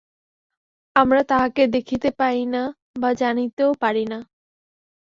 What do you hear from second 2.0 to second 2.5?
পাই